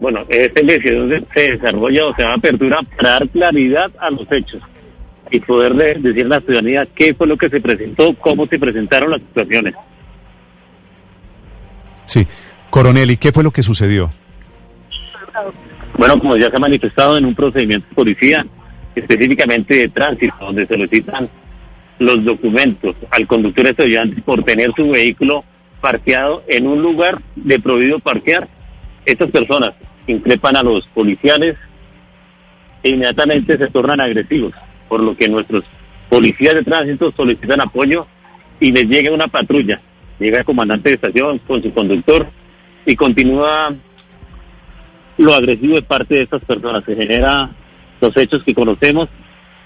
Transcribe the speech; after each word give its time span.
Bueno, 0.00 0.24
esta 0.28 0.60
investigación 0.60 1.26
se 1.34 1.52
desarrolla 1.52 2.06
o 2.06 2.14
se 2.14 2.22
da 2.22 2.34
apertura 2.34 2.80
para 2.96 3.10
dar 3.10 3.28
claridad 3.28 3.90
a 3.98 4.10
los 4.10 4.30
hechos 4.30 4.60
y 5.30 5.40
poder 5.40 5.74
de- 5.74 5.94
decir 5.94 6.24
a 6.26 6.28
la 6.28 6.40
ciudadanía 6.40 6.86
qué 6.94 7.14
fue 7.14 7.26
lo 7.26 7.36
que 7.36 7.48
se 7.48 7.60
presentó, 7.60 8.14
cómo 8.16 8.46
se 8.46 8.58
presentaron 8.58 9.10
las 9.10 9.20
situaciones. 9.20 9.74
Sí. 12.06 12.26
Coronel, 12.70 13.10
¿y 13.12 13.16
qué 13.16 13.32
fue 13.32 13.42
lo 13.44 13.50
que 13.50 13.62
sucedió? 13.62 14.10
Bueno, 15.96 16.18
como 16.18 16.36
ya 16.36 16.50
se 16.50 16.56
ha 16.56 16.60
manifestado 16.60 17.16
en 17.16 17.24
un 17.24 17.34
procedimiento 17.34 17.86
de 17.88 17.94
policía, 17.94 18.44
específicamente 18.94 19.74
de 19.76 19.88
tránsito, 19.88 20.34
donde 20.40 20.66
solicitan 20.66 21.28
los 22.00 22.24
documentos 22.24 22.96
al 23.10 23.26
conductor 23.26 23.66
estudiante 23.68 24.20
por 24.22 24.42
tener 24.44 24.72
su 24.76 24.90
vehículo 24.90 25.44
parqueado 25.80 26.42
en 26.48 26.66
un 26.66 26.82
lugar 26.82 27.20
de 27.36 27.58
prohibido 27.60 28.00
parquear, 28.00 28.48
estas 29.04 29.30
personas 29.30 29.74
increpan 30.06 30.56
a 30.56 30.62
los 30.62 30.86
policiales 30.88 31.56
e 32.82 32.90
inmediatamente 32.90 33.56
se 33.56 33.66
tornan 33.68 34.00
agresivos, 34.00 34.52
por 34.88 35.00
lo 35.00 35.16
que 35.16 35.28
nuestros 35.28 35.64
policías 36.08 36.54
de 36.54 36.62
tránsito 36.62 37.12
solicitan 37.16 37.60
apoyo 37.60 38.06
y 38.60 38.72
les 38.72 38.84
llega 38.84 39.12
una 39.12 39.28
patrulla, 39.28 39.80
llega 40.18 40.38
el 40.38 40.44
comandante 40.44 40.90
de 40.90 40.94
estación 40.96 41.38
con 41.40 41.62
su 41.62 41.72
conductor 41.72 42.28
y 42.86 42.94
continúa 42.94 43.74
lo 45.16 45.34
agresivo 45.34 45.76
de 45.76 45.82
parte 45.82 46.14
de 46.14 46.22
estas 46.22 46.44
personas. 46.44 46.84
Se 46.84 46.94
genera 46.94 47.50
los 48.00 48.16
hechos 48.16 48.42
que 48.44 48.54
conocemos, 48.54 49.08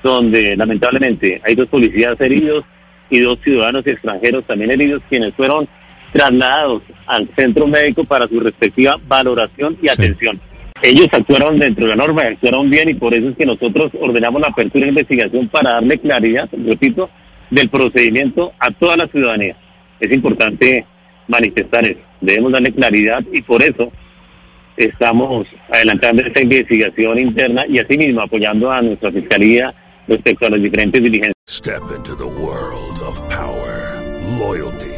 donde 0.03 0.57
lamentablemente 0.57 1.41
hay 1.45 1.55
dos 1.55 1.69
policías 1.69 2.21
heridos 2.21 2.65
y 3.11 3.21
dos 3.21 3.39
ciudadanos 3.43 3.87
extranjeros 3.87 4.45
también 4.45 4.71
heridos, 4.71 5.03
quienes 5.09 5.35
fueron 5.35 5.69
trasladados 6.13 6.83
al 7.07 7.29
centro 7.37 7.67
médico 7.67 8.05
para 8.05 8.29
su 8.29 8.41
respectiva 8.41 8.99
valoración 9.07 9.77
y 9.83 9.89
atención. 9.89 10.41
Ellos 10.83 11.09
actuaron 11.11 11.59
dentro 11.59 11.85
de 11.85 11.97
la 11.97 11.97
norma, 11.97 12.23
actuaron 12.23 12.71
bien 12.71 12.89
y 12.89 12.95
por 12.95 13.13
eso 13.13 13.31
es 13.31 13.37
que 13.37 13.47
nosotros 13.47 13.91
ordenamos 14.01 14.41
la 14.41 14.49
apertura 14.49 14.85
de 14.85 14.91
investigación 14.91 15.49
para 15.49 15.73
darle 15.73 15.99
claridad, 15.99 16.49
repito, 16.53 17.11
del 17.51 17.69
procedimiento 17.69 18.53
a 18.61 18.71
toda 18.71 18.97
la 18.97 19.09
ciudadanía. 19.09 19.57
Es 19.99 20.15
importante 20.15 20.87
manifestar 21.27 21.85
eso, 21.85 22.01
debemos 22.21 22.53
darle 22.53 22.73
claridad 22.73 23.25
y 23.33 23.43
por 23.43 23.63
eso 23.63 23.91
estamos 24.77 25.47
adelantando 25.73 26.23
esta 26.25 26.43
investigación 26.43 27.19
interna 27.19 27.67
y 27.67 27.81
asimismo 27.81 28.23
apoyando 28.23 28.71
a 28.71 28.81
nuestra 28.81 29.11
fiscalía 29.11 29.75
respecto 30.07 30.47
a 30.47 30.51
las 30.51 30.63
diferentes 30.63 31.03
diligencias. 31.03 31.35
Step 31.49 31.83
into 31.97 32.15
the 32.15 32.25
world 32.25 33.03
of 33.03 33.21
power, 33.29 34.01
loyalty, 34.39 34.98